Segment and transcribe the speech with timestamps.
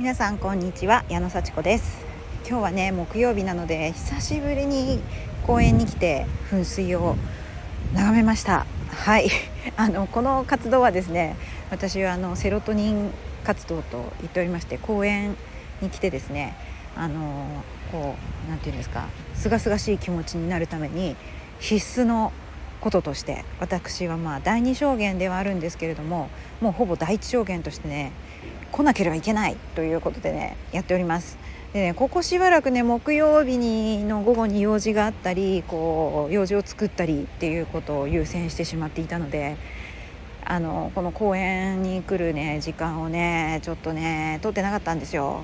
[0.00, 2.06] 皆さんこんにちは矢野幸子です。
[2.48, 4.98] 今日はね木曜日なので久しぶりに
[5.46, 7.16] 公園に来て噴水を
[7.92, 8.64] 眺めました。
[8.88, 9.28] はい。
[9.76, 11.36] あのこの活動はですね
[11.70, 13.10] 私はあのセロトニン
[13.44, 15.36] 活動と言っておりまして公園
[15.82, 16.54] に来てですね
[16.96, 17.62] あの
[17.92, 21.14] こう何て言うんですか清々しい気持ちになるために
[21.58, 22.32] 必須の
[22.80, 26.30] こととして私はまあ第二証言ではあるんですけれども
[26.62, 28.12] もうほぼ第一証言としてね
[28.70, 31.38] 来なければいけないということでねやっております。
[31.72, 39.56] でねここしばらくね木曜日にの午後に用事があったりこう用事を作ったりっていうことを優先してしまっていたので
[40.44, 45.42] あのこの公園に来るね時間をねちょっとね取ってなかったんですよ。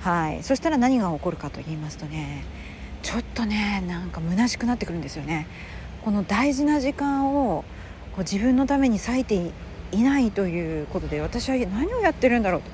[0.00, 0.42] はい。
[0.42, 2.44] そしたら何が起こるかと言いますとね
[3.02, 5.46] ちょっとねなんか虚しくなってくるんですよね。
[6.04, 7.64] この大事な時間を
[8.12, 9.50] こう自分のために割いて
[9.92, 12.70] いないということで私は何をやってるんだろうと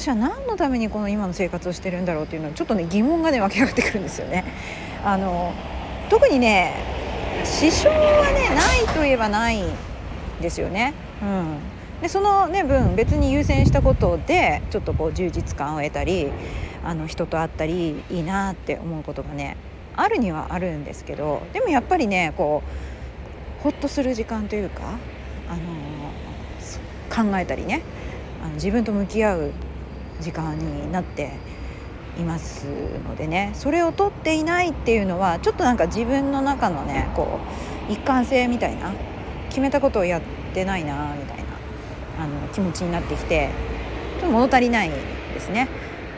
[0.00, 4.44] 私は何のためにこの今の生活をしてるんだろうというのはちょっとね疑問がね湧き上がってくるんですよね。
[5.04, 5.54] あの
[6.10, 6.74] 特にね
[7.44, 9.62] 支障はねないといえばない
[10.40, 10.94] ですよね。
[11.22, 11.58] うん、
[12.02, 16.30] でその、ね、分別に優先したことでちょっとこう充実感を得たり
[16.84, 19.56] あの人と会ったりいいなって思うことがね
[19.96, 22.62] あるにはあるんですけどでもやっぱりねこ
[23.60, 24.82] うほっとする時間というか
[25.50, 25.60] あの
[27.08, 27.82] 考えたりね
[28.42, 29.52] あの自分と向き合う
[30.20, 31.32] 時間になって
[32.18, 32.66] います
[33.06, 37.38] のでねそれを取っていないっていうのはちょっとなんか自分の中のねこ
[37.88, 38.92] う一貫性みたいな
[39.48, 41.44] 決めたことをやってないなみたいな
[42.20, 43.50] あの気持ちになってきて
[44.20, 45.68] ちょっと物足りないですね。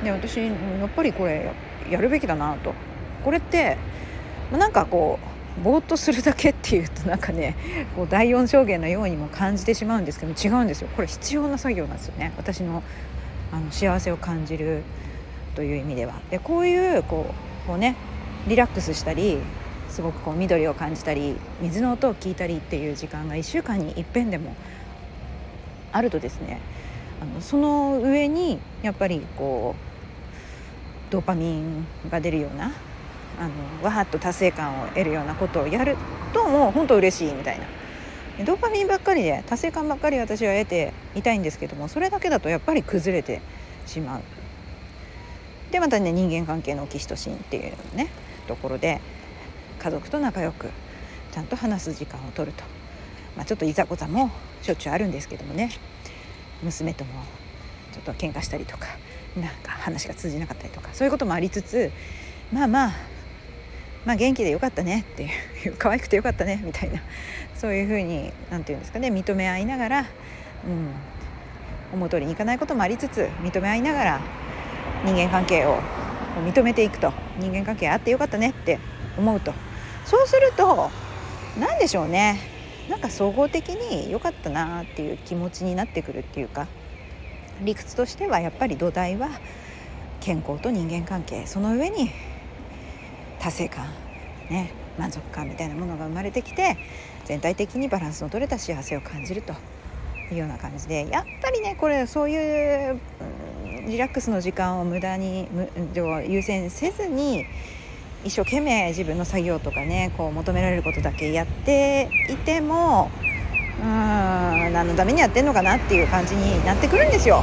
[0.03, 0.51] で私や
[0.87, 1.53] っぱりこれ
[1.91, 2.73] やるべきだなと
[3.23, 3.77] これって
[4.51, 5.30] なんかこう
[5.63, 7.57] ぼーっとするだけっていうとなんかね
[7.97, 12.83] こう第4証言のようにも感じてしまうんですけど違うんですよこれ必要な作業なんですよね私の
[13.53, 14.83] あの幸せを感じる
[15.57, 16.15] という意味では。
[16.31, 17.27] でこういうこ
[17.65, 17.97] うこうね
[18.47, 19.39] リラックスしたり
[19.89, 24.55] すごくこう緑を感じたり水の音を聞いたりっていう時間が1週間にいっぺんでも
[25.93, 26.61] あるとですね
[27.21, 32.73] あのその上にやっぱりこうドーパミンが出るような
[33.39, 35.97] あのわーっと達成感を得るようなことをやる
[36.33, 37.67] ともう本当嬉しいみたいな。
[38.45, 43.43] ドーパミンばっかりで達成感ばっかり私は得ていたいんですけどもそれだけだとやっぱり崩れて
[43.87, 44.23] しまう。
[45.71, 48.09] でまたね人間関係のオキシトシンっていうね
[48.49, 49.01] ところで
[49.79, 50.71] 家族と仲良く
[51.33, 52.65] ちゃんと話す時間を取ると、
[53.37, 54.31] まあ、ちょっといざこざも
[54.63, 55.71] しょっちゅうあるんですけどもね。
[56.63, 57.13] 娘とも
[57.93, 58.87] ちょっと喧嘩したりとか
[59.37, 61.91] なんか話が通じなかったりとかそういうこともありつつ
[62.53, 62.93] まあまあ
[64.05, 65.25] まあ元気でよかったねって
[65.65, 67.01] いう 可愛くてよかったねみたいな。
[67.55, 70.07] そういうふうに何て言うんですかね認め合いながら、うん、
[71.93, 74.21] 思う通りにいかないこともありつつ認め合いながら
[75.05, 75.79] 人間関係を
[76.45, 77.13] 認めていくと。
[77.39, 78.79] 人間関係あってよかったねって
[79.19, 79.53] 思うと。
[80.05, 80.91] そうすると
[81.59, 82.39] 何でしょうね。
[82.91, 86.67] なんか総合的に良かったなっていう気持ちになってくるっていうか
[87.63, 89.29] 理屈としてはやっぱり土台は
[90.19, 92.11] 健康と人間関係その上に
[93.41, 93.87] 達成感
[94.51, 96.77] ね満足感みたいなものが生まれてきて
[97.25, 99.55] 全体的にバランスの取れた幸せを感じると
[100.31, 103.01] いうような感じでやっぱりねこれそういう、
[103.71, 105.49] うん、リラックスの時間を無駄に
[106.29, 107.47] 優先せずに
[108.25, 113.11] 一生懸命自分の作業とかねこう求められることだけやっていても
[113.81, 117.37] うーん何のためにやってんのかなっていう感じになってくるんですよ。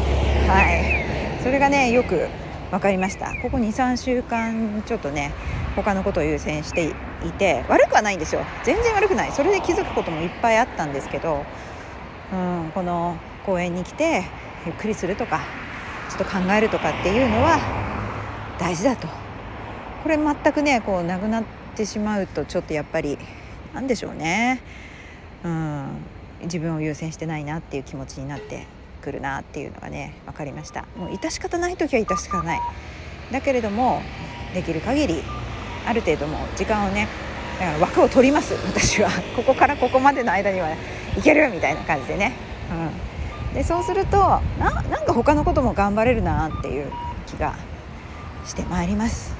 [0.47, 2.27] はいそれがねよく
[2.71, 5.33] 分かりましたここ23週間ちょっとね
[5.77, 6.87] 他のことを優先して
[7.23, 8.41] いて悪くはないんですよ。
[8.63, 9.31] 全然悪くない。
[9.31, 11.45] それで気づくこともいっぱいあったんですけど、
[12.33, 13.15] うん、この
[13.45, 14.23] 公園に来て
[14.65, 15.41] ゆっくりするとか
[16.09, 17.59] ちょっと考えるとかっていうのは
[18.59, 19.07] 大事だと。
[20.03, 21.43] これ全くねこうなくなっ
[21.75, 23.19] てしまうとちょっとやっぱり
[23.73, 24.61] なんでしょうね、
[25.43, 26.01] うん、
[26.43, 28.65] 自分を優先してないなっていう気持ちになって
[29.01, 30.85] くるなっていうのがね分かりました。
[30.97, 32.59] もう致し方ない時は致し方ない。
[33.31, 34.01] だけれども
[34.53, 35.23] できる限り
[35.87, 37.07] ある程度も時間をね
[37.59, 38.53] だから枠を取ります。
[38.53, 39.09] 私は。
[39.35, 40.69] ここからここまでの間には、
[41.17, 42.33] いけるみたいな感じでね、
[43.49, 44.17] うん、でそうすると
[44.59, 46.91] ななんか他のことも頑張れるなっていう
[47.25, 47.55] 気が
[48.45, 49.35] してまいります。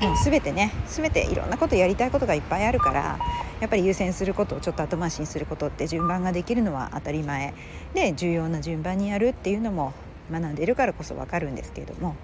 [0.00, 3.18] もう全てね全ていろんなことやりたいことがいっぱいあるから
[3.58, 7.54] やっぱり優先することをちょっと後回しにすることって順番ができるのは当たり前。
[7.94, 9.94] で重要な順番にやるっていうのも
[10.30, 12.14] 学んでるからこそ分かるんですけれども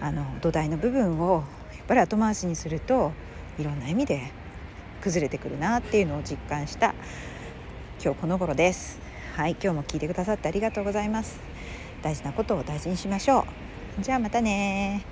[0.00, 1.42] あの土台の部分を
[1.92, 3.12] ぱり後回しにすると
[3.58, 4.32] いろんな意味で
[5.02, 6.94] 崩れてくるなっていうのを実感した
[8.02, 8.98] 今日この頃です。
[9.36, 11.38] はい今日も聞いてくださってありがとうございます。
[12.00, 13.44] 大事なことを大事にしましょ
[14.00, 14.02] う。
[14.02, 15.04] じゃあまたね